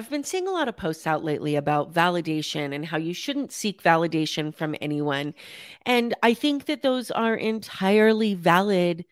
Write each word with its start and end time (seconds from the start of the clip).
I've 0.00 0.08
been 0.08 0.24
seeing 0.24 0.48
a 0.48 0.50
lot 0.50 0.66
of 0.66 0.78
posts 0.78 1.06
out 1.06 1.22
lately 1.22 1.56
about 1.56 1.92
validation 1.92 2.74
and 2.74 2.86
how 2.86 2.96
you 2.96 3.12
shouldn't 3.12 3.52
seek 3.52 3.82
validation 3.82 4.54
from 4.54 4.74
anyone. 4.80 5.34
And 5.84 6.14
I 6.22 6.32
think 6.32 6.64
that 6.64 6.80
those 6.80 7.10
are 7.10 7.34
entirely 7.34 8.32
valid 8.32 9.04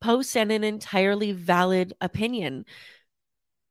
posts 0.00 0.34
and 0.34 0.50
an 0.50 0.64
entirely 0.64 1.32
valid 1.32 1.92
opinion. 2.00 2.64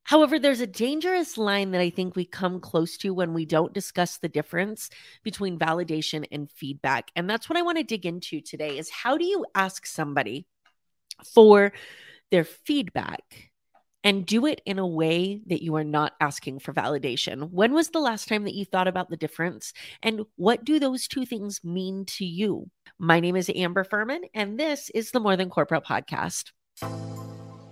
However, 0.04 0.38
there's 0.38 0.60
a 0.60 0.68
dangerous 0.68 1.36
line 1.36 1.72
that 1.72 1.82
I 1.82 1.90
think 1.90 2.16
we 2.16 2.26
come 2.26 2.60
close 2.60 2.96
to 2.98 3.12
when 3.12 3.34
we 3.34 3.48
don't 3.48 3.74
discuss 3.74 4.20
the 4.20 4.30
difference 4.30 4.92
between 5.24 5.58
validation 5.58 6.26
and 6.32 6.48
feedback. 6.48 7.10
And 7.16 7.28
that's 7.28 7.50
what 7.50 7.58
I 7.58 7.64
want 7.64 7.80
to 7.80 7.84
dig 7.84 8.06
into 8.06 8.40
today 8.40 8.78
is 8.78 8.92
how 8.92 9.18
do 9.18 9.26
you 9.26 9.48
ask 9.56 9.88
somebody 9.88 10.46
for 11.26 11.74
their 12.30 12.44
feedback 12.44 13.51
and 14.04 14.26
do 14.26 14.46
it 14.46 14.62
in 14.66 14.80
a 14.80 14.88
way 14.88 15.42
that 15.48 15.64
you 15.64 15.76
are 15.76 15.84
not 15.84 16.14
asking 16.20 16.60
for 16.60 16.74
validation. 16.74 17.52
When 17.52 17.74
was 17.74 17.90
the 17.90 18.00
last 18.00 18.28
time 18.28 18.44
that 18.46 18.56
you 18.56 18.66
thought 18.66 18.88
about 18.88 19.10
the 19.10 19.18
difference? 19.18 19.74
And 20.02 20.26
what 20.36 20.66
do 20.66 20.80
those 20.80 21.08
two 21.08 21.26
things 21.26 21.64
mean 21.64 22.06
to 22.18 22.26
you? 22.26 22.70
My 22.98 23.20
name 23.20 23.36
is 23.36 23.52
Amber 23.54 23.84
Furman, 23.84 24.22
and 24.34 24.60
this 24.60 24.90
is 24.96 25.12
the 25.12 25.20
More 25.20 25.36
Than 25.36 25.50
Corporate 25.50 25.84
podcast. 25.86 26.52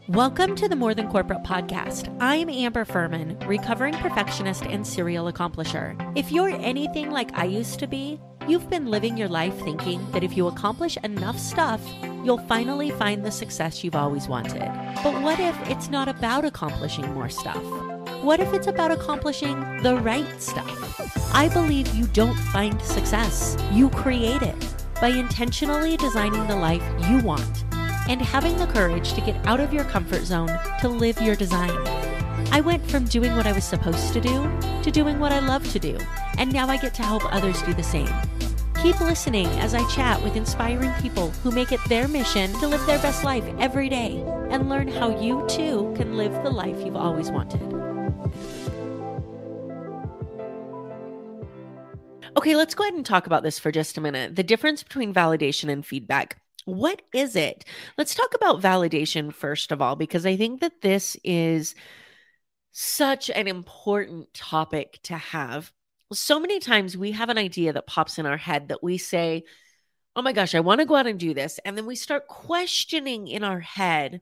Welcome 0.07 0.55
to 0.55 0.67
the 0.67 0.75
More 0.75 0.95
Than 0.95 1.07
Corporate 1.07 1.43
podcast. 1.43 2.15
I'm 2.19 2.49
Amber 2.49 2.83
Furman, 2.83 3.37
recovering 3.47 3.93
perfectionist 3.95 4.63
and 4.63 4.85
serial 4.85 5.31
accomplisher. 5.31 5.95
If 6.17 6.31
you're 6.31 6.49
anything 6.49 7.11
like 7.11 7.35
I 7.37 7.45
used 7.45 7.77
to 7.79 7.87
be, 7.87 8.19
you've 8.49 8.69
been 8.69 8.87
living 8.87 9.15
your 9.15 9.27
life 9.27 9.55
thinking 9.59 10.03
that 10.11 10.23
if 10.23 10.35
you 10.35 10.47
accomplish 10.47 10.97
enough 11.03 11.37
stuff, 11.37 11.81
you'll 12.23 12.39
finally 12.47 12.89
find 12.89 13.23
the 13.23 13.29
success 13.29 13.83
you've 13.83 13.95
always 13.95 14.27
wanted. 14.27 14.67
But 15.03 15.21
what 15.21 15.39
if 15.39 15.55
it's 15.69 15.89
not 15.89 16.07
about 16.07 16.45
accomplishing 16.45 17.13
more 17.13 17.29
stuff? 17.29 17.63
What 18.23 18.39
if 18.39 18.51
it's 18.53 18.65
about 18.65 18.91
accomplishing 18.91 19.59
the 19.83 19.97
right 19.97 20.41
stuff? 20.41 21.31
I 21.33 21.47
believe 21.49 21.93
you 21.93 22.07
don't 22.07 22.37
find 22.51 22.81
success, 22.81 23.55
you 23.71 23.89
create 23.91 24.41
it 24.41 24.75
by 24.99 25.09
intentionally 25.09 25.95
designing 25.97 26.47
the 26.47 26.55
life 26.55 26.83
you 27.07 27.19
want 27.19 27.63
and 28.09 28.19
having 28.21 28.57
the 28.57 28.67
courage 28.67 29.13
to 29.13 29.21
get 29.21 29.35
out 29.45 29.59
of 29.59 29.71
your 29.71 29.83
comfort 29.83 30.23
zone 30.23 30.49
to 30.81 30.89
live 30.89 31.21
your 31.21 31.35
design. 31.35 31.69
I 32.51 32.61
went 32.61 32.89
from 32.89 33.05
doing 33.05 33.35
what 33.35 33.45
I 33.45 33.51
was 33.51 33.63
supposed 33.63 34.11
to 34.13 34.21
do 34.21 34.49
to 34.81 34.89
doing 34.89 35.19
what 35.19 35.31
I 35.31 35.39
love 35.39 35.71
to 35.71 35.79
do, 35.79 35.97
and 36.39 36.51
now 36.51 36.67
I 36.67 36.77
get 36.77 36.95
to 36.95 37.03
help 37.03 37.31
others 37.31 37.61
do 37.61 37.73
the 37.75 37.83
same. 37.83 38.09
Keep 38.81 39.01
listening 39.01 39.47
as 39.59 39.73
I 39.73 39.85
chat 39.89 40.23
with 40.23 40.37
inspiring 40.37 40.93
people 41.01 41.31
who 41.43 41.51
make 41.51 41.73
it 41.73 41.81
their 41.89 42.07
mission 42.07 42.53
to 42.59 42.67
live 42.67 42.85
their 42.85 42.99
best 42.99 43.25
life 43.25 43.43
every 43.59 43.89
day 43.89 44.23
and 44.49 44.69
learn 44.69 44.87
how 44.87 45.19
you 45.19 45.45
too 45.49 45.93
can 45.97 46.15
live 46.15 46.31
the 46.43 46.49
life 46.49 46.77
you've 46.85 46.95
always 46.95 47.29
wanted. 47.29 47.61
Okay, 52.37 52.55
let's 52.55 52.73
go 52.73 52.85
ahead 52.85 52.93
and 52.93 53.05
talk 53.05 53.27
about 53.27 53.43
this 53.43 53.59
for 53.59 53.69
just 53.69 53.97
a 53.97 54.01
minute. 54.01 54.37
The 54.37 54.43
difference 54.43 54.81
between 54.81 55.13
validation 55.13 55.69
and 55.69 55.85
feedback. 55.85 56.41
What 56.63 57.01
is 57.13 57.35
it? 57.35 57.65
Let's 57.97 58.15
talk 58.15 58.33
about 58.33 58.61
validation 58.61 59.33
first 59.33 59.73
of 59.73 59.81
all, 59.81 59.97
because 59.97 60.25
I 60.25 60.37
think 60.37 60.61
that 60.61 60.81
this 60.81 61.17
is 61.25 61.75
such 62.71 63.29
an 63.29 63.49
important 63.49 64.33
topic 64.33 65.01
to 65.03 65.17
have 65.17 65.73
so 66.13 66.39
many 66.39 66.59
times 66.59 66.97
we 66.97 67.11
have 67.11 67.29
an 67.29 67.37
idea 67.37 67.73
that 67.73 67.87
pops 67.87 68.17
in 68.17 68.25
our 68.25 68.37
head 68.37 68.69
that 68.69 68.83
we 68.83 68.97
say, 68.97 69.43
Oh 70.15 70.21
my 70.21 70.33
gosh, 70.33 70.55
I 70.55 70.59
want 70.59 70.79
to 70.79 70.85
go 70.85 70.95
out 70.95 71.07
and 71.07 71.19
do 71.19 71.33
this. 71.33 71.59
And 71.63 71.77
then 71.77 71.85
we 71.85 71.95
start 71.95 72.27
questioning 72.27 73.27
in 73.27 73.43
our 73.43 73.59
head 73.59 74.21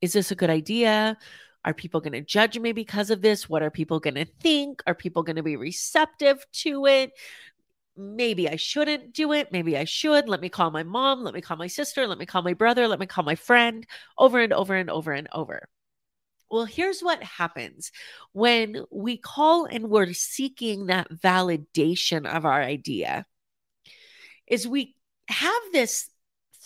Is 0.00 0.12
this 0.12 0.30
a 0.30 0.36
good 0.36 0.50
idea? 0.50 1.16
Are 1.64 1.74
people 1.74 2.00
going 2.00 2.14
to 2.14 2.22
judge 2.22 2.58
me 2.58 2.72
because 2.72 3.10
of 3.10 3.20
this? 3.20 3.48
What 3.48 3.62
are 3.62 3.70
people 3.70 4.00
going 4.00 4.14
to 4.14 4.24
think? 4.24 4.82
Are 4.86 4.94
people 4.94 5.22
going 5.22 5.36
to 5.36 5.42
be 5.42 5.56
receptive 5.56 6.44
to 6.52 6.86
it? 6.86 7.12
Maybe 7.96 8.48
I 8.48 8.56
shouldn't 8.56 9.12
do 9.12 9.32
it. 9.32 9.52
Maybe 9.52 9.76
I 9.76 9.84
should. 9.84 10.26
Let 10.26 10.40
me 10.40 10.48
call 10.48 10.70
my 10.70 10.84
mom. 10.84 11.22
Let 11.22 11.34
me 11.34 11.42
call 11.42 11.58
my 11.58 11.66
sister. 11.66 12.06
Let 12.06 12.18
me 12.18 12.24
call 12.24 12.42
my 12.42 12.54
brother. 12.54 12.88
Let 12.88 12.98
me 12.98 13.06
call 13.06 13.24
my 13.24 13.34
friend 13.34 13.86
over 14.16 14.40
and 14.40 14.54
over 14.54 14.74
and 14.74 14.88
over 14.88 15.12
and 15.12 15.28
over. 15.32 15.68
Well, 16.50 16.64
here's 16.64 17.00
what 17.00 17.22
happens 17.22 17.92
when 18.32 18.84
we 18.90 19.16
call 19.16 19.66
and 19.66 19.88
we're 19.88 20.12
seeking 20.12 20.86
that 20.86 21.10
validation 21.10 22.26
of 22.26 22.44
our 22.44 22.60
idea 22.60 23.24
is 24.48 24.66
we 24.66 24.96
have 25.28 25.62
this 25.72 26.10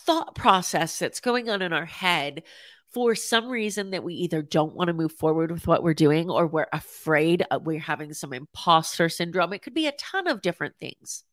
thought 0.06 0.34
process 0.34 0.98
that's 0.98 1.20
going 1.20 1.50
on 1.50 1.62
in 1.62 1.72
our 1.72 1.84
head 1.84 2.44
for 2.92 3.14
some 3.14 3.48
reason 3.48 3.90
that 3.90 4.04
we 4.04 4.14
either 4.14 4.40
don't 4.40 4.74
want 4.74 4.88
to 4.88 4.94
move 4.94 5.12
forward 5.12 5.50
with 5.50 5.66
what 5.66 5.82
we're 5.82 5.94
doing 5.94 6.30
or 6.30 6.46
we're 6.46 6.68
afraid 6.72 7.44
we're 7.62 7.80
having 7.80 8.14
some 8.14 8.32
imposter 8.32 9.08
syndrome. 9.08 9.52
It 9.52 9.62
could 9.62 9.74
be 9.74 9.86
a 9.86 9.92
ton 9.92 10.28
of 10.28 10.40
different 10.42 10.76
things. 10.78 11.24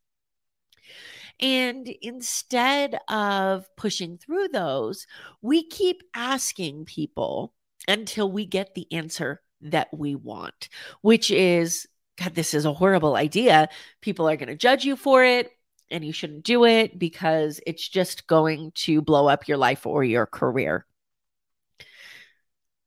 And 1.40 1.88
instead 2.02 2.98
of 3.08 3.66
pushing 3.76 4.18
through 4.18 4.48
those, 4.48 5.06
we 5.40 5.66
keep 5.66 6.02
asking 6.14 6.84
people 6.84 7.54
until 7.88 8.30
we 8.30 8.46
get 8.46 8.74
the 8.74 8.86
answer 8.92 9.40
that 9.62 9.88
we 9.92 10.14
want, 10.14 10.68
which 11.00 11.30
is 11.30 11.86
God, 12.18 12.34
this 12.34 12.54
is 12.54 12.64
a 12.64 12.72
horrible 12.72 13.16
idea. 13.16 13.68
People 14.00 14.28
are 14.28 14.36
going 14.36 14.48
to 14.48 14.56
judge 14.56 14.84
you 14.84 14.96
for 14.96 15.24
it, 15.24 15.50
and 15.90 16.04
you 16.04 16.12
shouldn't 16.12 16.44
do 16.44 16.64
it 16.64 16.98
because 16.98 17.60
it's 17.66 17.88
just 17.88 18.26
going 18.26 18.72
to 18.74 19.00
blow 19.00 19.28
up 19.28 19.48
your 19.48 19.56
life 19.56 19.86
or 19.86 20.04
your 20.04 20.26
career. 20.26 20.86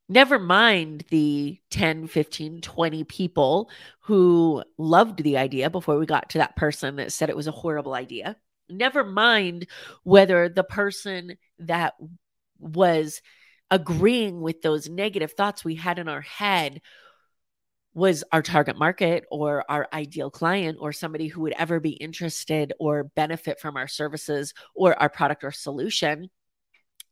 Never 0.08 0.38
mind 0.38 1.04
the 1.10 1.60
10, 1.72 2.08
15, 2.08 2.62
20 2.62 3.04
people 3.06 3.72
who 4.02 4.64
loved 4.78 5.24
the 5.24 5.38
idea 5.38 5.72
before 5.72 5.98
we 5.98 6.06
got 6.06 6.30
to 6.32 6.38
that 6.38 6.56
person 6.56 6.98
that 6.98 7.12
said 7.12 7.30
it 7.30 7.36
was 7.36 7.48
a 7.48 7.52
horrible 7.52 7.96
idea. 7.96 8.36
Never 8.70 9.04
mind 9.04 9.68
whether 10.04 10.48
the 10.48 10.64
person 10.64 11.38
that 11.60 11.96
was 12.60 13.22
agreeing 13.72 14.42
with 14.42 14.62
those 14.62 14.90
negative 14.90 15.34
thoughts 15.34 15.66
we 15.66 15.76
had 15.76 16.00
in 16.00 16.08
our 16.08 16.22
head 16.22 16.82
was 17.94 18.24
our 18.32 18.42
target 18.42 18.78
market 18.78 19.24
or 19.32 19.64
our 19.70 19.88
ideal 19.94 20.30
client 20.30 20.78
or 20.82 20.92
somebody 20.92 21.28
who 21.28 21.42
would 21.42 21.54
ever 21.58 21.80
be 21.80 21.92
interested 21.92 22.74
or 22.78 23.06
benefit 23.06 23.60
from 23.60 23.78
our 23.78 23.88
services 23.88 24.54
or 24.76 25.02
our 25.02 25.10
product 25.10 25.44
or 25.44 25.52
solution. 25.52 26.30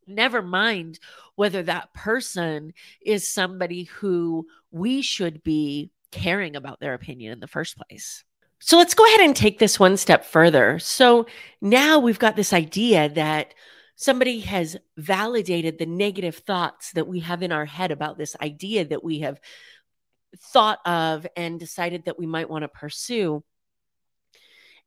Never 0.05 0.41
mind 0.41 0.99
whether 1.35 1.63
that 1.63 1.93
person 1.93 2.73
is 3.01 3.27
somebody 3.27 3.83
who 3.83 4.45
we 4.71 5.01
should 5.01 5.41
be 5.41 5.89
caring 6.11 6.57
about 6.57 6.81
their 6.81 6.93
opinion 6.93 7.31
in 7.31 7.39
the 7.39 7.47
first 7.47 7.77
place. 7.77 8.25
So 8.59 8.77
let's 8.77 8.93
go 8.93 9.05
ahead 9.05 9.21
and 9.21 9.35
take 9.35 9.59
this 9.59 9.79
one 9.79 9.97
step 9.97 10.25
further. 10.25 10.79
So 10.79 11.25
now 11.61 11.99
we've 11.99 12.19
got 12.19 12.35
this 12.35 12.53
idea 12.53 13.09
that 13.09 13.53
somebody 13.95 14.41
has 14.41 14.77
validated 14.97 15.77
the 15.77 15.85
negative 15.85 16.37
thoughts 16.37 16.91
that 16.93 17.07
we 17.07 17.19
have 17.21 17.43
in 17.43 17.51
our 17.51 17.65
head 17.65 17.91
about 17.91 18.17
this 18.17 18.35
idea 18.41 18.85
that 18.85 19.03
we 19.03 19.19
have 19.19 19.39
thought 20.37 20.79
of 20.85 21.27
and 21.37 21.59
decided 21.59 22.05
that 22.05 22.17
we 22.17 22.25
might 22.25 22.49
want 22.49 22.63
to 22.63 22.67
pursue. 22.67 23.43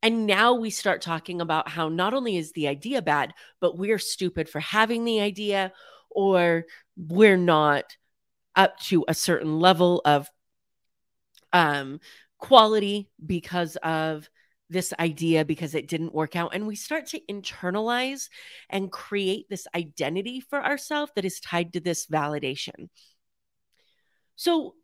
And 0.03 0.27
now 0.27 0.55
we 0.55 0.71
start 0.71 1.00
talking 1.00 1.41
about 1.41 1.69
how 1.69 1.89
not 1.89 2.15
only 2.15 2.37
is 2.37 2.53
the 2.53 2.69
idea 2.69 3.00
bad, 3.00 3.33
but 3.61 3.78
we're 3.78 3.99
stupid 3.99 4.49
for 4.49 4.61
having 4.61 5.05
the 5.05 5.21
idea, 5.21 5.72
or 6.11 6.65
we're 6.97 7.37
not 7.37 7.97
up 8.55 8.78
to 8.81 9.05
a 9.09 9.15
certain 9.15 9.59
level 9.61 10.03
of 10.05 10.28
um, 11.53 12.00
quality 12.39 13.09
because 13.25 13.77
of 13.77 14.28
this 14.69 14.93
idea 14.99 15.44
because 15.44 15.75
it 15.75 15.88
didn't 15.88 16.15
work 16.15 16.37
out. 16.37 16.54
And 16.54 16.66
we 16.66 16.77
start 16.77 17.06
to 17.09 17.21
internalize 17.31 18.28
and 18.69 18.91
create 18.91 19.49
this 19.49 19.66
identity 19.75 20.41
for 20.41 20.65
ourselves 20.65 21.12
that 21.15 21.25
is 21.25 21.41
tied 21.41 21.72
to 21.75 21.81
this 21.81 22.06
validation. 22.06 22.88
So, 24.34 24.75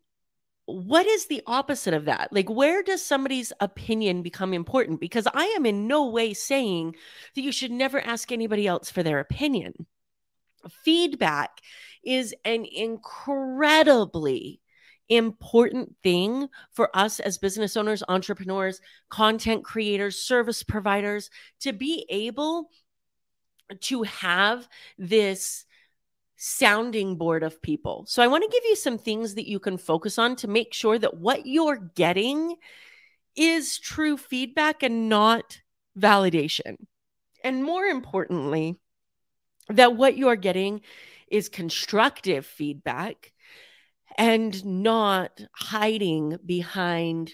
what 0.65 1.05
is 1.05 1.27
the 1.27 1.43
opposite 1.45 1.93
of 1.93 2.05
that? 2.05 2.31
Like, 2.31 2.49
where 2.49 2.81
does 2.83 3.03
somebody's 3.03 3.51
opinion 3.59 4.23
become 4.23 4.53
important? 4.53 5.01
Because 5.01 5.27
I 5.33 5.45
am 5.57 5.65
in 5.65 5.87
no 5.87 6.07
way 6.07 6.33
saying 6.33 6.95
that 7.35 7.41
you 7.41 7.51
should 7.51 7.71
never 7.71 7.99
ask 7.99 8.31
anybody 8.31 8.65
else 8.65 8.89
for 8.89 9.03
their 9.03 9.19
opinion. 9.19 9.73
Feedback 10.85 11.59
is 12.01 12.33
an 12.45 12.65
incredibly 12.65 14.61
important 15.09 15.95
thing 16.03 16.47
for 16.71 16.95
us 16.95 17.19
as 17.19 17.37
business 17.37 17.75
owners, 17.75 18.03
entrepreneurs, 18.07 18.79
content 19.09 19.63
creators, 19.63 20.19
service 20.19 20.63
providers 20.63 21.29
to 21.61 21.73
be 21.73 22.05
able 22.09 22.69
to 23.81 24.03
have 24.03 24.67
this 24.97 25.65
sounding 26.35 27.15
board 27.17 27.43
of 27.43 27.61
people. 27.61 28.05
So 28.07 28.21
I 28.21 28.27
want 28.27 28.43
to 28.43 28.49
give 28.49 28.63
you 28.65 28.75
some 28.75 28.97
things 28.97 29.35
that 29.35 29.47
you 29.47 29.59
can 29.59 29.77
focus 29.77 30.17
on 30.17 30.35
to 30.37 30.47
make 30.47 30.73
sure 30.73 30.99
that 30.99 31.17
what 31.17 31.45
you're 31.45 31.91
getting 31.95 32.55
is 33.35 33.79
true 33.79 34.17
feedback 34.17 34.83
and 34.83 35.09
not 35.09 35.61
validation. 35.97 36.77
And 37.43 37.63
more 37.63 37.85
importantly, 37.85 38.79
that 39.69 39.95
what 39.95 40.17
you're 40.17 40.35
getting 40.35 40.81
is 41.27 41.49
constructive 41.49 42.45
feedback 42.45 43.32
and 44.17 44.63
not 44.65 45.41
hiding 45.55 46.37
behind 46.45 47.31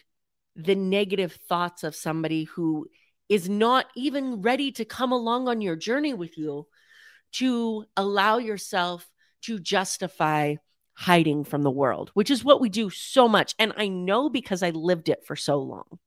the 0.56 0.76
negative 0.76 1.38
thoughts 1.48 1.84
of 1.84 1.96
somebody 1.96 2.44
who 2.46 2.88
is 3.30 3.48
not 3.48 3.86
even 3.96 4.42
ready 4.42 4.72
to 4.72 4.86
come 4.86 5.12
along 5.12 5.48
on 5.48 5.62
your 5.62 5.76
journey 5.76 6.14
with 6.14 6.38
you 6.38 6.68
to 7.32 7.86
allow 7.96 8.38
yourself 8.38 9.08
to 9.42 9.60
justify 9.60 10.56
hiding 10.94 11.44
from 11.46 11.62
the 11.62 11.72
world, 11.72 12.12
which 12.14 12.30
is 12.30 12.44
what 12.44 12.60
we 12.60 12.68
do 12.68 12.90
so 12.90 13.28
much. 13.28 13.56
And 13.58 13.72
I 13.78 13.88
know 13.88 14.30
because 14.30 14.64
I 14.64 14.72
lived 14.72 15.08
it 15.08 15.26
for 15.26 15.36
so 15.36 15.60
long. 15.60 16.00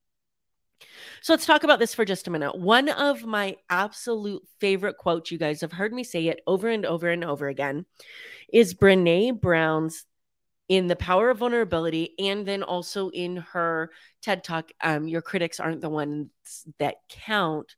So 1.22 1.32
let's 1.32 1.46
talk 1.46 1.64
about 1.64 1.78
this 1.78 1.94
for 1.94 2.04
just 2.04 2.26
a 2.26 2.30
minute. 2.30 2.58
One 2.58 2.88
of 2.88 3.24
my 3.24 3.56
absolute 3.70 4.42
favorite 4.60 4.98
quotes, 4.98 5.30
you 5.30 5.38
guys 5.38 5.60
have 5.60 5.72
heard 5.72 5.92
me 5.92 6.02
say 6.04 6.26
it 6.26 6.40
over 6.46 6.68
and 6.68 6.84
over 6.84 7.08
and 7.08 7.24
over 7.24 7.48
again, 7.48 7.86
is 8.52 8.74
Brene 8.74 9.40
Brown's 9.40 10.04
in 10.68 10.86
The 10.86 10.96
Power 10.96 11.30
of 11.30 11.38
Vulnerability 11.38 12.14
and 12.18 12.46
then 12.46 12.62
also 12.62 13.10
in 13.10 13.36
her 13.36 13.90
TED 14.22 14.44
Talk, 14.44 14.70
um, 14.82 15.06
Your 15.08 15.22
Critics 15.22 15.60
Aren't 15.60 15.80
the 15.80 15.90
Ones 15.90 16.30
That 16.78 16.96
Count. 17.08 17.74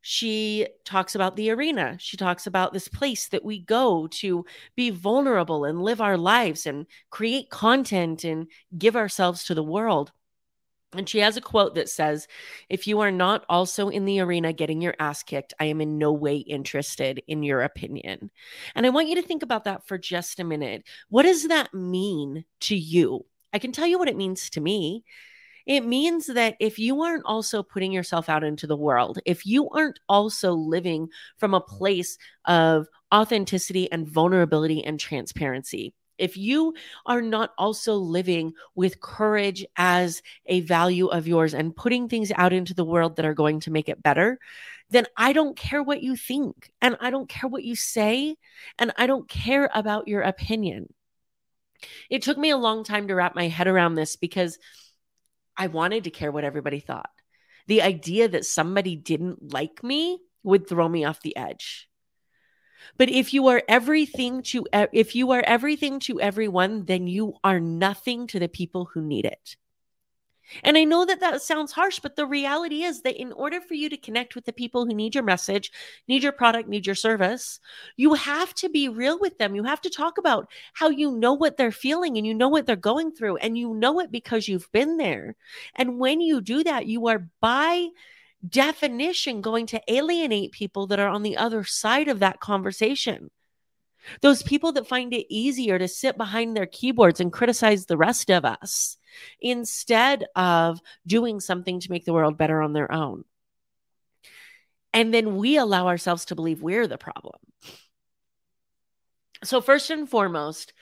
She 0.00 0.66
talks 0.84 1.14
about 1.14 1.36
the 1.36 1.50
arena. 1.50 1.96
She 2.00 2.16
talks 2.16 2.46
about 2.48 2.72
this 2.72 2.88
place 2.88 3.28
that 3.28 3.44
we 3.44 3.60
go 3.60 4.08
to 4.08 4.44
be 4.74 4.90
vulnerable 4.90 5.64
and 5.64 5.80
live 5.80 6.00
our 6.00 6.18
lives 6.18 6.66
and 6.66 6.86
create 7.10 7.50
content 7.50 8.24
and 8.24 8.48
give 8.76 8.96
ourselves 8.96 9.44
to 9.44 9.54
the 9.54 9.62
world. 9.62 10.10
And 10.94 11.08
she 11.08 11.20
has 11.20 11.36
a 11.36 11.40
quote 11.40 11.74
that 11.76 11.88
says, 11.88 12.28
If 12.68 12.86
you 12.86 13.00
are 13.00 13.10
not 13.10 13.46
also 13.48 13.88
in 13.88 14.04
the 14.04 14.20
arena 14.20 14.52
getting 14.52 14.82
your 14.82 14.94
ass 14.98 15.22
kicked, 15.22 15.54
I 15.58 15.66
am 15.66 15.80
in 15.80 15.96
no 15.96 16.12
way 16.12 16.36
interested 16.36 17.22
in 17.26 17.42
your 17.42 17.62
opinion. 17.62 18.30
And 18.74 18.84
I 18.84 18.90
want 18.90 19.08
you 19.08 19.14
to 19.14 19.22
think 19.22 19.42
about 19.42 19.64
that 19.64 19.86
for 19.86 19.96
just 19.96 20.38
a 20.38 20.44
minute. 20.44 20.84
What 21.08 21.22
does 21.22 21.48
that 21.48 21.72
mean 21.72 22.44
to 22.62 22.76
you? 22.76 23.24
I 23.54 23.58
can 23.58 23.72
tell 23.72 23.86
you 23.86 23.98
what 23.98 24.08
it 24.08 24.16
means 24.16 24.50
to 24.50 24.60
me. 24.60 25.04
It 25.64 25.86
means 25.86 26.26
that 26.26 26.56
if 26.60 26.78
you 26.78 27.02
aren't 27.02 27.24
also 27.24 27.62
putting 27.62 27.92
yourself 27.92 28.28
out 28.28 28.44
into 28.44 28.66
the 28.66 28.76
world, 28.76 29.18
if 29.24 29.46
you 29.46 29.68
aren't 29.70 30.00
also 30.08 30.52
living 30.52 31.08
from 31.38 31.54
a 31.54 31.60
place 31.60 32.18
of 32.44 32.88
authenticity 33.14 33.90
and 33.92 34.08
vulnerability 34.08 34.84
and 34.84 34.98
transparency, 34.98 35.94
if 36.18 36.36
you 36.36 36.74
are 37.06 37.22
not 37.22 37.52
also 37.58 37.94
living 37.94 38.52
with 38.74 39.00
courage 39.00 39.64
as 39.76 40.22
a 40.46 40.60
value 40.60 41.08
of 41.08 41.26
yours 41.26 41.54
and 41.54 41.74
putting 41.74 42.08
things 42.08 42.32
out 42.34 42.52
into 42.52 42.74
the 42.74 42.84
world 42.84 43.16
that 43.16 43.26
are 43.26 43.34
going 43.34 43.60
to 43.60 43.70
make 43.70 43.88
it 43.88 44.02
better, 44.02 44.38
then 44.90 45.06
I 45.16 45.32
don't 45.32 45.56
care 45.56 45.82
what 45.82 46.02
you 46.02 46.16
think 46.16 46.70
and 46.80 46.96
I 47.00 47.10
don't 47.10 47.28
care 47.28 47.48
what 47.48 47.64
you 47.64 47.76
say 47.76 48.36
and 48.78 48.92
I 48.96 49.06
don't 49.06 49.28
care 49.28 49.70
about 49.74 50.08
your 50.08 50.22
opinion. 50.22 50.92
It 52.10 52.22
took 52.22 52.38
me 52.38 52.50
a 52.50 52.56
long 52.56 52.84
time 52.84 53.08
to 53.08 53.14
wrap 53.14 53.34
my 53.34 53.48
head 53.48 53.66
around 53.66 53.94
this 53.94 54.16
because 54.16 54.58
I 55.56 55.66
wanted 55.66 56.04
to 56.04 56.10
care 56.10 56.30
what 56.30 56.44
everybody 56.44 56.80
thought. 56.80 57.10
The 57.66 57.82
idea 57.82 58.28
that 58.28 58.46
somebody 58.46 58.96
didn't 58.96 59.52
like 59.52 59.82
me 59.82 60.18
would 60.42 60.68
throw 60.68 60.88
me 60.88 61.04
off 61.04 61.22
the 61.22 61.36
edge. 61.36 61.88
But 62.98 63.08
if 63.08 63.32
you 63.34 63.48
are 63.48 63.62
everything 63.68 64.42
to 64.44 64.66
if 64.92 65.14
you 65.14 65.30
are 65.32 65.42
everything 65.46 66.00
to 66.00 66.20
everyone, 66.20 66.84
then 66.84 67.06
you 67.06 67.34
are 67.44 67.60
nothing 67.60 68.26
to 68.28 68.38
the 68.38 68.48
people 68.48 68.86
who 68.92 69.02
need 69.02 69.24
it. 69.24 69.56
And 70.62 70.76
I 70.76 70.84
know 70.84 71.04
that 71.04 71.20
that 71.20 71.42
sounds 71.42 71.72
harsh, 71.72 72.00
but 72.00 72.16
the 72.16 72.26
reality 72.26 72.82
is 72.82 73.02
that 73.02 73.20
in 73.20 73.32
order 73.32 73.60
for 73.60 73.74
you 73.74 73.88
to 73.88 73.96
connect 73.96 74.34
with 74.34 74.44
the 74.44 74.52
people 74.52 74.84
who 74.84 74.94
need 74.94 75.14
your 75.14 75.24
message, 75.24 75.72
need 76.08 76.22
your 76.22 76.32
product, 76.32 76.68
need 76.68 76.86
your 76.86 76.94
service, 76.94 77.60
you 77.96 78.14
have 78.14 78.52
to 78.54 78.68
be 78.68 78.88
real 78.88 79.18
with 79.18 79.38
them. 79.38 79.54
You 79.54 79.64
have 79.64 79.80
to 79.82 79.90
talk 79.90 80.18
about 80.18 80.50
how 80.74 80.90
you 80.90 81.12
know 81.12 81.32
what 81.32 81.56
they're 81.56 81.72
feeling 81.72 82.16
and 82.16 82.26
you 82.26 82.34
know 82.34 82.48
what 82.48 82.66
they're 82.66 82.76
going 82.76 83.12
through, 83.12 83.36
and 83.36 83.56
you 83.56 83.74
know 83.74 84.00
it 84.00 84.10
because 84.12 84.48
you've 84.48 84.70
been 84.72 84.96
there. 84.96 85.36
And 85.74 85.98
when 85.98 86.20
you 86.20 86.40
do 86.40 86.64
that, 86.64 86.86
you 86.86 87.06
are 87.08 87.28
by 87.40 87.88
definition 88.46 89.40
going 89.40 89.66
to 89.66 89.82
alienate 89.88 90.52
people 90.52 90.86
that 90.88 90.98
are 90.98 91.08
on 91.08 91.22
the 91.22 91.36
other 91.36 91.64
side 91.64 92.08
of 92.08 92.18
that 92.20 92.40
conversation. 92.40 93.30
Those 94.20 94.42
people 94.42 94.72
that 94.72 94.88
find 94.88 95.12
it 95.12 95.32
easier 95.32 95.78
to 95.78 95.86
sit 95.86 96.16
behind 96.16 96.56
their 96.56 96.66
keyboards 96.66 97.20
and 97.20 97.32
criticize 97.32 97.86
the 97.86 97.96
rest 97.96 98.30
of 98.30 98.44
us 98.44 98.96
instead 99.40 100.24
of 100.34 100.80
doing 101.06 101.38
something 101.38 101.78
to 101.80 101.90
make 101.90 102.04
the 102.04 102.12
world 102.12 102.36
better 102.36 102.60
on 102.60 102.72
their 102.72 102.90
own. 102.90 103.24
And 104.92 105.14
then 105.14 105.36
we 105.36 105.56
allow 105.56 105.86
ourselves 105.86 106.26
to 106.26 106.34
believe 106.34 106.62
we're 106.62 106.86
the 106.86 106.98
problem. 106.98 107.38
So, 109.44 109.60
first 109.60 109.90
and 109.90 110.08
foremost, 110.08 110.72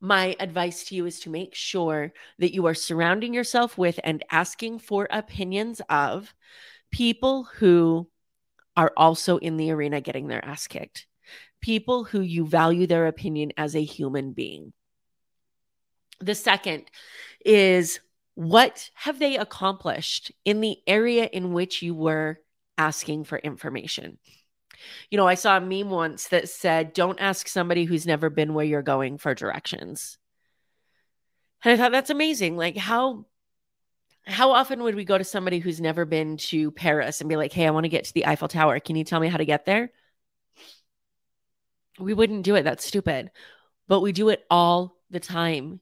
my 0.00 0.36
advice 0.38 0.84
to 0.84 0.94
you 0.94 1.06
is 1.06 1.20
to 1.20 1.30
make 1.30 1.54
sure 1.54 2.12
that 2.38 2.54
you 2.54 2.66
are 2.66 2.74
surrounding 2.74 3.34
yourself 3.34 3.76
with 3.76 3.98
and 4.04 4.24
asking 4.30 4.78
for 4.78 5.08
opinions 5.10 5.80
of 5.88 6.34
people 6.96 7.44
who 7.58 8.08
are 8.74 8.90
also 8.96 9.36
in 9.36 9.58
the 9.58 9.70
arena 9.70 10.00
getting 10.00 10.28
their 10.28 10.42
ass 10.42 10.66
kicked, 10.66 11.06
people 11.60 12.04
who 12.04 12.22
you 12.22 12.46
value 12.46 12.86
their 12.86 13.06
opinion 13.06 13.52
as 13.58 13.76
a 13.76 13.84
human 13.84 14.32
being. 14.32 14.72
The 16.20 16.34
second 16.34 16.84
is 17.44 18.00
what 18.34 18.88
have 18.94 19.18
they 19.18 19.36
accomplished 19.36 20.32
in 20.46 20.62
the 20.62 20.78
area 20.86 21.28
in 21.30 21.52
which 21.52 21.82
you 21.82 21.94
were 21.94 22.38
asking 22.78 23.24
for 23.24 23.36
information? 23.36 24.16
You 25.10 25.18
know, 25.18 25.28
I 25.28 25.34
saw 25.34 25.58
a 25.58 25.60
meme 25.60 25.90
once 25.90 26.28
that 26.28 26.48
said, 26.48 26.94
Don't 26.94 27.20
ask 27.20 27.46
somebody 27.46 27.84
who's 27.84 28.06
never 28.06 28.30
been 28.30 28.54
where 28.54 28.64
you're 28.64 28.80
going 28.80 29.18
for 29.18 29.34
directions. 29.34 30.16
And 31.62 31.74
I 31.74 31.76
thought 31.76 31.92
that's 31.92 32.08
amazing. 32.08 32.56
Like, 32.56 32.78
how 32.78 33.26
how 34.26 34.52
often 34.52 34.82
would 34.82 34.94
we 34.94 35.04
go 35.04 35.16
to 35.16 35.24
somebody 35.24 35.60
who's 35.60 35.80
never 35.80 36.04
been 36.04 36.36
to 36.36 36.70
Paris 36.72 37.20
and 37.20 37.28
be 37.28 37.36
like, 37.36 37.52
hey, 37.52 37.66
I 37.66 37.70
want 37.70 37.84
to 37.84 37.88
get 37.88 38.04
to 38.04 38.14
the 38.14 38.26
Eiffel 38.26 38.48
Tower. 38.48 38.80
Can 38.80 38.96
you 38.96 39.04
tell 39.04 39.20
me 39.20 39.28
how 39.28 39.36
to 39.36 39.44
get 39.44 39.64
there? 39.64 39.90
We 41.98 42.12
wouldn't 42.12 42.42
do 42.42 42.56
it. 42.56 42.64
That's 42.64 42.84
stupid. 42.84 43.30
But 43.88 44.00
we 44.00 44.12
do 44.12 44.28
it 44.30 44.44
all 44.50 44.96
the 45.10 45.20
time 45.20 45.80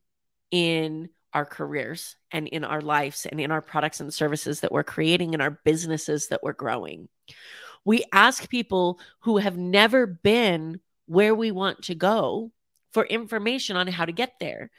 in 0.51 1.09
our 1.33 1.45
careers 1.47 2.17
and 2.31 2.47
in 2.47 2.65
our 2.65 2.81
lives 2.81 3.27
and 3.27 3.41
in 3.41 3.51
our 3.51 3.63
products 3.63 4.01
and 4.01 4.13
services 4.13 4.61
that 4.61 4.71
we're 4.71 4.85
creating 4.85 5.35
in 5.35 5.41
our 5.41 5.59
businesses 5.65 6.29
that 6.29 6.43
we're 6.43 6.53
growing. 6.53 7.09
We 7.85 8.05
ask 8.13 8.49
people 8.49 9.01
who 9.21 9.39
have 9.39 9.57
never 9.57 10.07
been 10.07 10.81
where 11.07 11.35
we 11.35 11.51
want 11.51 11.83
to 11.85 11.95
go 11.95 12.53
for 12.93 13.05
information 13.05 13.77
on 13.77 13.89
how 13.89 14.05
to 14.05 14.13
get 14.13 14.35
there. 14.39 14.71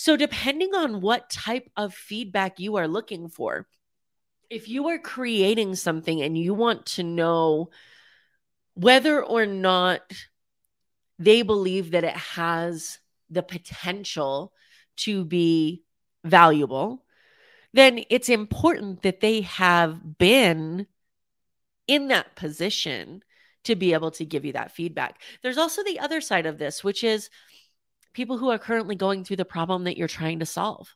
So, 0.00 0.16
depending 0.16 0.74
on 0.74 1.02
what 1.02 1.28
type 1.28 1.68
of 1.76 1.92
feedback 1.92 2.58
you 2.58 2.76
are 2.76 2.88
looking 2.88 3.28
for, 3.28 3.66
if 4.48 4.66
you 4.66 4.88
are 4.88 4.98
creating 4.98 5.74
something 5.74 6.22
and 6.22 6.38
you 6.38 6.54
want 6.54 6.86
to 6.86 7.02
know 7.02 7.68
whether 8.72 9.22
or 9.22 9.44
not 9.44 10.00
they 11.18 11.42
believe 11.42 11.90
that 11.90 12.04
it 12.04 12.16
has 12.16 12.98
the 13.28 13.42
potential 13.42 14.54
to 14.96 15.22
be 15.22 15.82
valuable, 16.24 17.04
then 17.74 18.02
it's 18.08 18.30
important 18.30 19.02
that 19.02 19.20
they 19.20 19.42
have 19.42 20.16
been 20.16 20.86
in 21.86 22.08
that 22.08 22.36
position 22.36 23.22
to 23.64 23.76
be 23.76 23.92
able 23.92 24.12
to 24.12 24.24
give 24.24 24.46
you 24.46 24.54
that 24.54 24.72
feedback. 24.72 25.20
There's 25.42 25.58
also 25.58 25.84
the 25.84 26.00
other 26.00 26.22
side 26.22 26.46
of 26.46 26.56
this, 26.56 26.82
which 26.82 27.04
is 27.04 27.28
people 28.12 28.38
who 28.38 28.50
are 28.50 28.58
currently 28.58 28.94
going 28.94 29.24
through 29.24 29.36
the 29.36 29.44
problem 29.44 29.84
that 29.84 29.96
you're 29.96 30.08
trying 30.08 30.40
to 30.40 30.46
solve. 30.46 30.94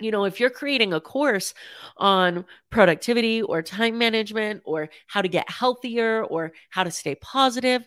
You 0.00 0.10
know, 0.10 0.24
if 0.24 0.40
you're 0.40 0.50
creating 0.50 0.92
a 0.92 1.00
course 1.00 1.52
on 1.98 2.46
productivity 2.70 3.42
or 3.42 3.62
time 3.62 3.98
management 3.98 4.62
or 4.64 4.88
how 5.06 5.20
to 5.20 5.28
get 5.28 5.50
healthier 5.50 6.24
or 6.24 6.52
how 6.70 6.84
to 6.84 6.90
stay 6.90 7.14
positive, 7.16 7.86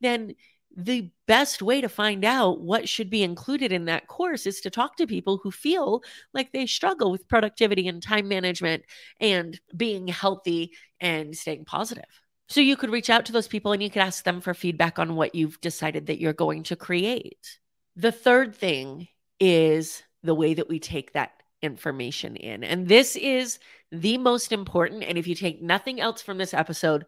then 0.00 0.34
the 0.76 1.10
best 1.26 1.62
way 1.62 1.80
to 1.80 1.88
find 1.88 2.24
out 2.24 2.60
what 2.60 2.86
should 2.88 3.08
be 3.08 3.22
included 3.22 3.72
in 3.72 3.86
that 3.86 4.06
course 4.06 4.46
is 4.46 4.60
to 4.60 4.70
talk 4.70 4.96
to 4.96 5.06
people 5.06 5.40
who 5.42 5.50
feel 5.50 6.02
like 6.34 6.52
they 6.52 6.66
struggle 6.66 7.10
with 7.10 7.28
productivity 7.28 7.88
and 7.88 8.02
time 8.02 8.28
management 8.28 8.84
and 9.18 9.58
being 9.74 10.06
healthy 10.06 10.72
and 11.00 11.34
staying 11.34 11.64
positive. 11.64 12.04
So 12.48 12.60
you 12.60 12.76
could 12.76 12.90
reach 12.90 13.08
out 13.08 13.24
to 13.26 13.32
those 13.32 13.48
people 13.48 13.72
and 13.72 13.82
you 13.82 13.90
could 13.90 14.02
ask 14.02 14.22
them 14.22 14.42
for 14.42 14.52
feedback 14.52 14.98
on 14.98 15.16
what 15.16 15.34
you've 15.34 15.60
decided 15.62 16.06
that 16.06 16.20
you're 16.20 16.34
going 16.34 16.62
to 16.64 16.76
create. 16.76 17.58
The 17.96 18.12
third 18.12 18.54
thing 18.54 19.08
is 19.40 20.02
the 20.22 20.34
way 20.34 20.54
that 20.54 20.68
we 20.68 20.78
take 20.78 21.12
that 21.12 21.32
information 21.62 22.36
in. 22.36 22.62
And 22.62 22.86
this 22.86 23.16
is 23.16 23.58
the 23.90 24.18
most 24.18 24.52
important. 24.52 25.04
And 25.04 25.16
if 25.16 25.26
you 25.26 25.34
take 25.34 25.62
nothing 25.62 26.00
else 26.00 26.22
from 26.22 26.38
this 26.38 26.54
episode, 26.54 27.06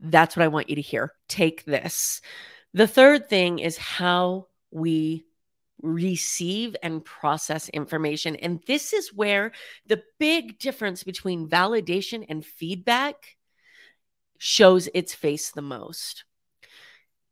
that's 0.00 0.36
what 0.36 0.44
I 0.44 0.48
want 0.48 0.68
you 0.68 0.76
to 0.76 0.82
hear. 0.82 1.12
Take 1.28 1.64
this. 1.64 2.20
The 2.72 2.88
third 2.88 3.28
thing 3.28 3.60
is 3.60 3.78
how 3.78 4.48
we 4.70 5.24
receive 5.82 6.74
and 6.82 7.04
process 7.04 7.68
information. 7.68 8.36
And 8.36 8.60
this 8.66 8.92
is 8.92 9.12
where 9.12 9.52
the 9.86 10.02
big 10.18 10.58
difference 10.58 11.04
between 11.04 11.48
validation 11.48 12.24
and 12.28 12.44
feedback 12.44 13.36
shows 14.38 14.88
its 14.94 15.14
face 15.14 15.52
the 15.52 15.62
most. 15.62 16.24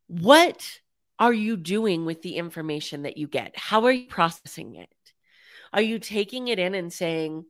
What 0.07 0.81
are 1.23 1.33
you 1.33 1.57
doing 1.57 2.05
with 2.05 2.21
the 2.23 2.35
information 2.35 3.03
that 3.03 3.17
you 3.17 3.29
get? 3.29 3.57
How 3.57 3.85
are 3.85 3.93
you 3.93 4.09
processing 4.09 4.75
it? 4.75 4.89
Are 5.73 5.81
you 5.81 6.01
taking 6.01 6.49
it 6.49 6.59
in 6.59 6.75
and 6.75 6.93
saying, 6.93 7.45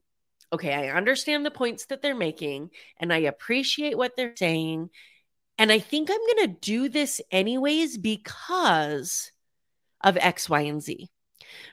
okay, 0.52 0.74
I 0.74 0.94
understand 0.94 1.46
the 1.46 1.50
points 1.50 1.86
that 1.86 2.02
they're 2.02 2.14
making 2.14 2.68
and 3.00 3.10
I 3.10 3.20
appreciate 3.20 3.96
what 3.96 4.14
they're 4.14 4.36
saying. 4.36 4.90
And 5.56 5.72
I 5.72 5.78
think 5.78 6.10
I'm 6.10 6.18
going 6.18 6.48
to 6.50 6.60
do 6.60 6.90
this 6.90 7.22
anyways 7.30 7.96
because 7.96 9.32
of 10.02 10.18
X, 10.18 10.50
Y, 10.50 10.60
and 10.60 10.82
Z 10.82 11.08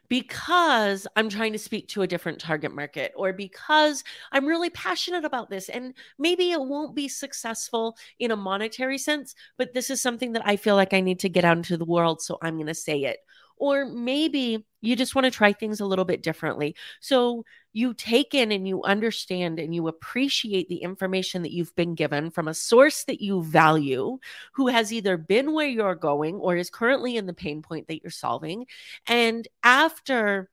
because 0.07 1.07
I'm 1.15 1.29
trying 1.29 1.53
to 1.53 1.59
speak 1.59 1.88
to 1.89 2.01
a 2.01 2.07
different 2.07 2.39
target 2.39 2.74
market 2.74 3.13
or 3.15 3.33
because 3.33 4.03
I'm 4.31 4.45
really 4.45 4.69
passionate 4.69 5.25
about 5.25 5.50
this. 5.50 5.69
And 5.69 5.93
maybe 6.17 6.51
it 6.51 6.62
won't 6.62 6.95
be 6.95 7.07
successful 7.07 7.98
in 8.19 8.31
a 8.31 8.36
monetary 8.36 8.98
sense, 8.98 9.36
but 9.57 9.74
this 9.74 9.89
is 9.89 10.01
something 10.01 10.33
that 10.33 10.45
I 10.45 10.55
feel 10.55 10.75
like 10.75 10.93
I 10.93 11.01
need 11.01 11.19
to 11.19 11.29
get 11.29 11.45
out 11.45 11.57
into 11.57 11.77
the 11.77 11.86
world. 11.86 12.21
So 12.21 12.38
I'm 12.41 12.55
going 12.55 12.67
to 12.67 12.74
say 12.74 13.03
it. 13.03 13.19
Or 13.59 13.85
maybe 13.85 14.65
you 14.81 14.95
just 14.95 15.13
want 15.13 15.25
to 15.25 15.31
try 15.31 15.51
things 15.53 15.81
a 15.81 15.85
little 15.85 16.05
bit 16.05 16.23
differently. 16.23 16.75
So 17.01 17.43
you 17.73 17.93
take 17.93 18.33
in 18.33 18.51
and 18.51 18.67
you 18.67 18.81
understand 18.83 19.59
and 19.59 19.75
you 19.75 19.87
appreciate 19.87 20.69
the 20.69 20.77
information 20.77 21.43
that 21.43 21.51
you've 21.51 21.75
been 21.75 21.93
given 21.93 22.31
from 22.31 22.47
a 22.47 22.53
source 22.53 23.03
that 23.03 23.21
you 23.21 23.43
value, 23.43 24.17
who 24.53 24.67
has 24.67 24.93
either 24.93 25.17
been 25.17 25.53
where 25.53 25.67
you're 25.67 25.95
going 25.95 26.35
or 26.35 26.55
is 26.55 26.69
currently 26.69 27.17
in 27.17 27.25
the 27.25 27.33
pain 27.33 27.61
point 27.61 27.87
that 27.87 28.01
you're 28.01 28.11
solving. 28.11 28.65
And 29.05 29.47
after 29.61 30.49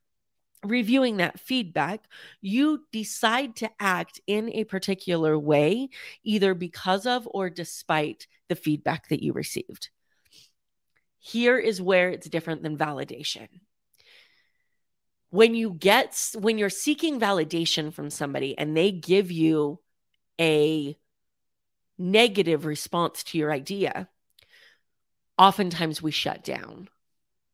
reviewing 0.65 1.17
that 1.17 1.39
feedback, 1.39 2.03
you 2.41 2.85
decide 2.91 3.55
to 3.57 3.69
act 3.79 4.19
in 4.27 4.49
a 4.49 4.65
particular 4.65 5.39
way, 5.39 5.89
either 6.23 6.53
because 6.53 7.05
of 7.05 7.27
or 7.31 7.49
despite 7.49 8.27
the 8.49 8.55
feedback 8.55 9.07
that 9.09 9.23
you 9.23 9.33
received. 9.33 9.89
Here 11.19 11.57
is 11.57 11.81
where 11.81 12.09
it's 12.09 12.29
different 12.29 12.63
than 12.63 12.77
validation. 12.77 13.47
When 15.29 15.55
you 15.55 15.73
get, 15.73 16.31
when 16.39 16.57
you're 16.57 16.69
seeking 16.69 17.19
validation 17.19 17.93
from 17.93 18.09
somebody 18.09 18.57
and 18.57 18.75
they 18.75 18.91
give 18.91 19.31
you 19.31 19.79
a 20.39 20.97
negative 21.97 22.65
response 22.65 23.23
to 23.23 23.37
your 23.37 23.51
idea, 23.51 24.07
oftentimes 25.37 26.01
we 26.01 26.11
shut 26.11 26.43
down 26.43 26.89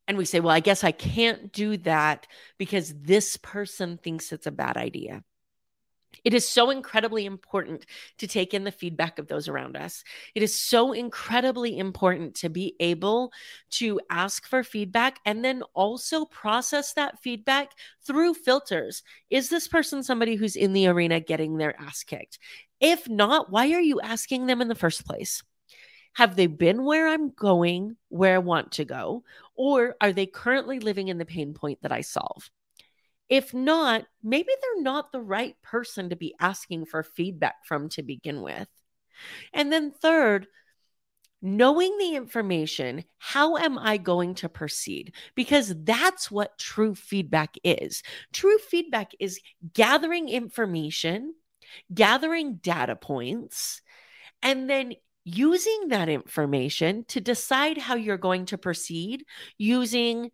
and 0.07 0.17
we 0.17 0.25
say, 0.25 0.39
well, 0.39 0.53
I 0.53 0.59
guess 0.59 0.83
I 0.83 0.91
can't 0.91 1.51
do 1.51 1.77
that 1.77 2.27
because 2.57 2.93
this 2.93 3.37
person 3.37 3.97
thinks 3.97 4.31
it's 4.31 4.47
a 4.47 4.51
bad 4.51 4.77
idea. 4.77 5.23
It 6.23 6.33
is 6.33 6.47
so 6.47 6.69
incredibly 6.69 7.25
important 7.25 7.85
to 8.17 8.27
take 8.27 8.53
in 8.53 8.63
the 8.63 8.71
feedback 8.71 9.19
of 9.19 9.27
those 9.27 9.47
around 9.47 9.75
us. 9.75 10.03
It 10.35 10.43
is 10.43 10.57
so 10.57 10.93
incredibly 10.93 11.77
important 11.77 12.35
to 12.35 12.49
be 12.49 12.75
able 12.79 13.31
to 13.71 13.99
ask 14.09 14.47
for 14.47 14.63
feedback 14.63 15.19
and 15.25 15.43
then 15.43 15.63
also 15.73 16.25
process 16.25 16.93
that 16.93 17.21
feedback 17.21 17.71
through 18.05 18.35
filters. 18.35 19.03
Is 19.29 19.49
this 19.49 19.67
person 19.67 20.03
somebody 20.03 20.35
who's 20.35 20.55
in 20.55 20.73
the 20.73 20.87
arena 20.87 21.19
getting 21.19 21.57
their 21.57 21.79
ass 21.79 22.03
kicked? 22.03 22.39
If 22.79 23.09
not, 23.09 23.51
why 23.51 23.71
are 23.71 23.81
you 23.81 24.01
asking 24.01 24.45
them 24.45 24.61
in 24.61 24.67
the 24.67 24.75
first 24.75 25.05
place? 25.05 25.43
Have 26.13 26.35
they 26.35 26.47
been 26.47 26.83
where 26.83 27.07
I'm 27.07 27.29
going, 27.31 27.97
where 28.09 28.35
I 28.35 28.39
want 28.39 28.73
to 28.73 28.85
go? 28.85 29.23
Or 29.55 29.95
are 29.99 30.13
they 30.13 30.27
currently 30.27 30.79
living 30.79 31.07
in 31.07 31.17
the 31.17 31.25
pain 31.25 31.53
point 31.53 31.81
that 31.81 31.91
I 31.91 32.01
solve? 32.01 32.51
If 33.29 33.53
not, 33.53 34.05
maybe 34.21 34.49
they're 34.61 34.83
not 34.83 35.11
the 35.11 35.21
right 35.21 35.55
person 35.61 36.09
to 36.09 36.15
be 36.15 36.35
asking 36.39 36.85
for 36.85 37.03
feedback 37.03 37.65
from 37.65 37.89
to 37.89 38.03
begin 38.03 38.41
with. 38.41 38.67
And 39.53 39.71
then, 39.71 39.91
third, 39.91 40.47
knowing 41.41 41.97
the 41.97 42.15
information, 42.15 43.03
how 43.17 43.57
am 43.57 43.77
I 43.77 43.97
going 43.97 44.35
to 44.35 44.49
proceed? 44.49 45.13
Because 45.35 45.73
that's 45.83 46.31
what 46.31 46.57
true 46.57 46.95
feedback 46.95 47.55
is. 47.63 48.01
True 48.31 48.57
feedback 48.57 49.11
is 49.19 49.39
gathering 49.73 50.29
information, 50.29 51.33
gathering 51.93 52.55
data 52.55 52.95
points, 52.95 53.81
and 54.41 54.69
then 54.69 54.93
using 55.25 55.87
that 55.89 56.09
information 56.09 57.05
to 57.05 57.21
decide 57.21 57.77
how 57.77 57.95
you're 57.95 58.17
going 58.17 58.45
to 58.45 58.57
proceed 58.57 59.25
using 59.57 60.31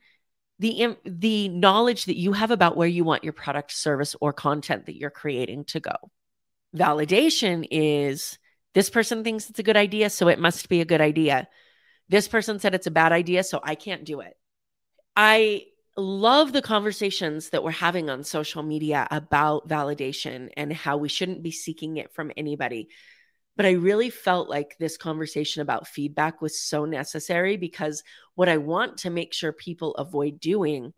the 0.60 0.98
the 1.06 1.50
knowledge 1.50 2.06
that 2.06 2.18
you 2.18 2.34
have 2.34 2.52
about 2.52 2.76
where 2.76 2.88
you 2.88 3.04
want 3.04 3.24
your 3.24 3.34
product 3.34 3.72
service 3.72 4.16
or 4.20 4.34
content 4.34 4.86
that 4.86 4.98
you're 4.98 5.10
creating 5.10 5.66
to 5.66 5.80
go. 5.80 5.96
Validation 6.76 7.66
is 7.72 8.38
this 8.74 8.90
person 8.90 9.24
thinks 9.24 9.50
it's 9.50 9.60
a 9.60 9.64
good 9.64 9.78
idea 9.78 10.10
so 10.10 10.28
it 10.28 10.40
must 10.40 10.70
be 10.70 10.82
a 10.82 10.86
good 10.86 11.02
idea. 11.02 11.48
This 12.10 12.28
person 12.28 12.60
said 12.60 12.76
it's 12.76 12.88
a 12.88 12.92
bad 12.92 13.12
idea 13.12 13.44
so 13.44 13.60
i 13.64 13.76
can't 13.76 14.06
do 14.06 14.20
it. 14.20 14.34
I 15.16 15.66
love 15.98 16.54
the 16.54 16.62
conversations 16.62 17.50
that 17.50 17.64
we're 17.64 17.72
having 17.72 18.10
on 18.10 18.24
social 18.24 18.64
media 18.64 19.08
about 19.12 19.68
validation 19.68 20.50
and 20.56 20.72
how 20.72 20.98
we 20.98 21.10
shouldn't 21.10 21.44
be 21.44 21.52
seeking 21.52 21.98
it 21.98 22.14
from 22.14 22.32
anybody 22.38 22.90
but 23.60 23.66
I 23.66 23.72
really 23.72 24.10
felt 24.10 24.48
like 24.48 24.78
this 24.80 24.96
conversation 24.96 25.62
about 25.62 25.86
feedback 25.86 26.42
was 26.42 26.58
so 26.58 26.86
necessary 26.86 27.58
because 27.58 28.04
what 28.36 28.48
I 28.48 28.56
want 28.56 29.00
to 29.00 29.10
make 29.10 29.34
sure 29.34 29.52
people 29.52 29.96
avoid 29.96 30.40
doing 30.40 30.94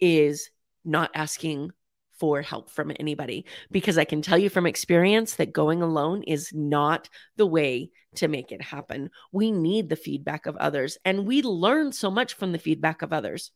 is 0.00 0.48
not 0.86 1.10
asking 1.14 1.72
for 2.18 2.40
help 2.40 2.70
from 2.70 2.92
anybody 2.98 3.44
because 3.70 3.98
I 3.98 4.06
can 4.06 4.22
tell 4.22 4.38
you 4.38 4.48
from 4.48 4.64
experience 4.64 5.34
that 5.34 5.52
going 5.52 5.82
alone 5.82 6.22
is 6.22 6.50
not 6.54 7.10
the 7.36 7.46
way 7.46 7.90
to 8.14 8.26
make 8.26 8.52
it 8.52 8.62
happen. 8.62 9.10
We 9.30 9.52
need 9.52 9.90
the 9.90 9.94
feedback 9.94 10.46
of 10.46 10.56
others 10.56 10.96
and 11.04 11.26
we 11.26 11.42
learn 11.42 11.92
so 11.92 12.10
much 12.10 12.32
from 12.32 12.52
the 12.52 12.58
feedback 12.58 13.02
of 13.02 13.12
others. 13.12 13.50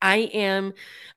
I 0.00 0.30
am 0.32 0.72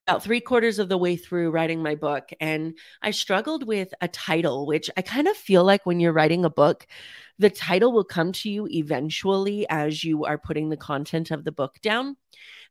about 0.08 0.24
three 0.24 0.42
quarters 0.42 0.80
of 0.80 0.90
the 0.90 0.98
way 0.98 1.16
through 1.16 1.52
writing 1.52 1.84
my 1.84 1.96
book, 1.96 2.30
and 2.40 2.78
I 3.02 3.12
struggled 3.12 3.66
with 3.68 3.94
a 4.02 4.08
title, 4.08 4.66
which 4.66 4.90
I 4.98 5.02
kind 5.02 5.28
of 5.28 5.38
feel 5.38 5.64
like 5.64 5.86
when 5.86 6.00
you're 6.00 6.14
writing 6.14 6.46
a 6.46 6.50
book, 6.50 6.88
the 7.40 7.50
title 7.50 7.92
will 7.92 8.04
come 8.04 8.32
to 8.34 8.50
you 8.50 8.68
eventually 8.68 9.68
as 9.70 10.04
you 10.04 10.26
are 10.26 10.38
putting 10.38 10.70
the 10.70 10.78
content 10.78 11.32
of 11.32 11.44
the 11.44 11.52
book 11.52 11.80
down. 11.82 12.18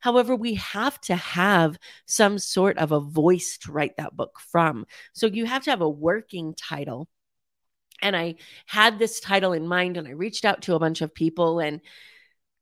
However, 0.00 0.34
we 0.34 0.54
have 0.54 1.00
to 1.02 1.16
have 1.16 1.78
some 2.06 2.38
sort 2.38 2.78
of 2.78 2.92
a 2.92 3.00
voice 3.00 3.58
to 3.58 3.72
write 3.72 3.96
that 3.96 4.16
book 4.16 4.38
from. 4.40 4.86
So 5.12 5.26
you 5.26 5.44
have 5.46 5.64
to 5.64 5.70
have 5.70 5.82
a 5.82 5.88
working 5.88 6.54
title. 6.54 7.08
And 8.02 8.16
I 8.16 8.36
had 8.66 8.98
this 8.98 9.20
title 9.20 9.52
in 9.52 9.68
mind, 9.68 9.96
and 9.96 10.08
I 10.08 10.12
reached 10.12 10.44
out 10.44 10.62
to 10.62 10.74
a 10.74 10.78
bunch 10.78 11.02
of 11.02 11.14
people, 11.14 11.58
and 11.60 11.80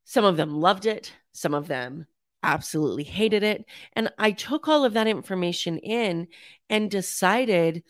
some 0.04 0.24
of 0.24 0.36
them 0.36 0.60
loved 0.60 0.86
it, 0.86 1.12
some 1.32 1.54
of 1.54 1.68
them 1.68 2.06
absolutely 2.42 3.04
hated 3.04 3.42
it. 3.42 3.64
And 3.94 4.10
I 4.18 4.32
took 4.32 4.68
all 4.68 4.84
of 4.84 4.94
that 4.94 5.06
information 5.06 5.78
in 5.78 6.28
and 6.70 6.90
decided, 6.90 7.82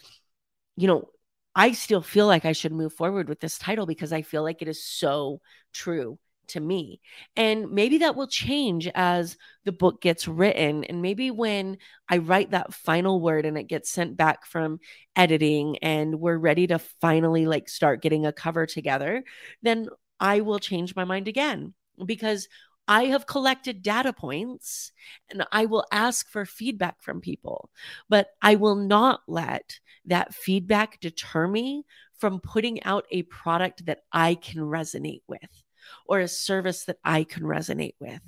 you 0.76 0.86
know, 0.86 1.08
I 1.54 1.72
still 1.72 2.02
feel 2.02 2.26
like 2.26 2.44
I 2.44 2.52
should 2.52 2.72
move 2.72 2.92
forward 2.92 3.28
with 3.28 3.40
this 3.40 3.58
title 3.58 3.86
because 3.86 4.12
I 4.12 4.22
feel 4.22 4.42
like 4.42 4.62
it 4.62 4.68
is 4.68 4.84
so 4.84 5.40
true 5.72 6.18
to 6.48 6.60
me. 6.60 7.00
And 7.36 7.72
maybe 7.72 7.98
that 7.98 8.16
will 8.16 8.26
change 8.26 8.88
as 8.94 9.36
the 9.64 9.72
book 9.72 10.00
gets 10.00 10.26
written. 10.26 10.84
And 10.84 11.02
maybe 11.02 11.30
when 11.30 11.78
I 12.08 12.18
write 12.18 12.52
that 12.52 12.74
final 12.74 13.20
word 13.20 13.44
and 13.44 13.58
it 13.58 13.64
gets 13.64 13.90
sent 13.90 14.16
back 14.16 14.46
from 14.46 14.78
editing 15.16 15.78
and 15.78 16.20
we're 16.20 16.38
ready 16.38 16.66
to 16.68 16.78
finally 16.78 17.46
like 17.46 17.68
start 17.68 18.02
getting 18.02 18.24
a 18.24 18.32
cover 18.32 18.66
together, 18.66 19.24
then 19.62 19.88
I 20.20 20.40
will 20.40 20.58
change 20.58 20.96
my 20.96 21.04
mind 21.04 21.28
again 21.28 21.74
because 22.04 22.48
I 22.88 23.04
have 23.04 23.26
collected 23.26 23.82
data 23.82 24.14
points 24.14 24.92
and 25.30 25.44
I 25.52 25.66
will 25.66 25.84
ask 25.92 26.28
for 26.28 26.46
feedback 26.46 27.02
from 27.02 27.20
people, 27.20 27.70
but 28.08 28.30
I 28.40 28.54
will 28.54 28.76
not 28.76 29.20
let 29.28 29.78
that 30.06 30.34
feedback 30.34 30.98
deter 31.00 31.46
me 31.46 31.84
from 32.18 32.40
putting 32.40 32.82
out 32.84 33.04
a 33.10 33.22
product 33.24 33.86
that 33.86 34.00
I 34.10 34.34
can 34.34 34.62
resonate 34.62 35.22
with 35.28 35.62
or 36.06 36.20
a 36.20 36.28
service 36.28 36.84
that 36.86 36.98
I 37.04 37.24
can 37.24 37.42
resonate 37.42 37.94
with. 38.00 38.22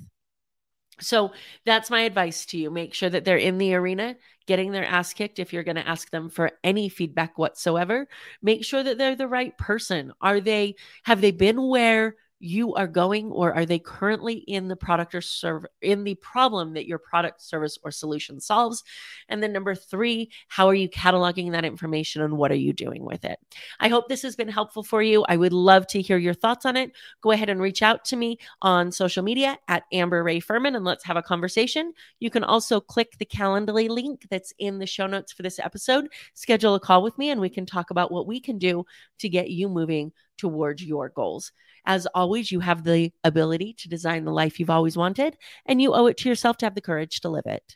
So 1.01 1.31
that's 1.65 1.89
my 1.89 2.01
advice 2.01 2.45
to 2.47 2.57
you. 2.57 2.69
Make 2.69 2.93
sure 2.93 3.09
that 3.09 3.25
they're 3.25 3.37
in 3.37 3.57
the 3.57 3.73
arena 3.73 4.15
getting 4.45 4.71
their 4.71 4.85
ass 4.85 5.13
kicked 5.13 5.39
if 5.39 5.51
you're 5.51 5.63
going 5.63 5.75
to 5.75 5.87
ask 5.87 6.11
them 6.11 6.29
for 6.29 6.51
any 6.63 6.89
feedback 6.89 7.39
whatsoever. 7.39 8.07
Make 8.43 8.63
sure 8.63 8.83
that 8.83 8.99
they're 8.99 9.15
the 9.15 9.27
right 9.27 9.57
person. 9.57 10.13
Are 10.21 10.39
they 10.39 10.75
have 11.03 11.21
they 11.21 11.31
been 11.31 11.67
where 11.67 12.15
you 12.41 12.73
are 12.73 12.87
going 12.87 13.31
or 13.31 13.53
are 13.53 13.65
they 13.65 13.79
currently 13.79 14.35
in 14.35 14.67
the 14.67 14.75
product 14.75 15.13
or 15.13 15.21
serve 15.21 15.65
in 15.81 16.03
the 16.03 16.15
problem 16.15 16.73
that 16.73 16.87
your 16.87 16.97
product 16.97 17.41
service 17.41 17.77
or 17.83 17.91
solution 17.91 18.39
solves? 18.39 18.83
And 19.29 19.41
then 19.41 19.53
number 19.53 19.75
3 19.75 20.29
how 20.47 20.67
are 20.67 20.73
you 20.73 20.89
cataloging 20.89 21.51
that 21.51 21.65
information 21.65 22.21
and 22.21 22.37
what 22.37 22.51
are 22.51 22.55
you 22.55 22.73
doing 22.73 23.05
with 23.05 23.23
it? 23.25 23.39
I 23.79 23.89
hope 23.89 24.09
this 24.09 24.23
has 24.23 24.35
been 24.35 24.47
helpful 24.47 24.83
for 24.83 25.01
you. 25.01 25.23
I 25.29 25.37
would 25.37 25.53
love 25.53 25.85
to 25.87 26.01
hear 26.01 26.17
your 26.17 26.33
thoughts 26.33 26.65
on 26.65 26.75
it. 26.75 26.91
Go 27.21 27.31
ahead 27.31 27.49
and 27.49 27.61
reach 27.61 27.81
out 27.81 28.03
to 28.05 28.15
me 28.15 28.39
on 28.61 28.91
social 28.91 29.23
media 29.23 29.57
at 29.67 29.83
amber 29.91 30.23
ray 30.23 30.39
furman 30.39 30.75
and 30.75 30.83
let's 30.85 31.03
have 31.05 31.17
a 31.17 31.21
conversation. 31.21 31.93
You 32.19 32.29
can 32.29 32.43
also 32.43 32.79
click 32.79 33.17
the 33.17 33.25
calendly 33.25 33.87
link 33.87 34.27
that's 34.29 34.53
in 34.57 34.79
the 34.79 34.87
show 34.87 35.07
notes 35.07 35.31
for 35.31 35.43
this 35.43 35.59
episode. 35.59 36.07
Schedule 36.33 36.75
a 36.75 36.79
call 36.79 37.03
with 37.03 37.17
me 37.17 37.29
and 37.29 37.39
we 37.39 37.49
can 37.49 37.65
talk 37.65 37.91
about 37.91 38.11
what 38.11 38.27
we 38.27 38.39
can 38.39 38.57
do 38.57 38.85
to 39.19 39.29
get 39.29 39.49
you 39.49 39.69
moving 39.69 40.11
towards 40.37 40.83
your 40.83 41.09
goals. 41.09 41.51
As 41.85 42.07
always, 42.13 42.51
you 42.51 42.59
have 42.59 42.83
the 42.83 43.11
ability 43.23 43.73
to 43.79 43.89
design 43.89 44.25
the 44.25 44.31
life 44.31 44.59
you've 44.59 44.69
always 44.69 44.97
wanted, 44.97 45.37
and 45.65 45.81
you 45.81 45.93
owe 45.93 46.07
it 46.07 46.17
to 46.17 46.29
yourself 46.29 46.57
to 46.57 46.65
have 46.65 46.75
the 46.75 46.81
courage 46.81 47.19
to 47.21 47.29
live 47.29 47.45
it. 47.45 47.75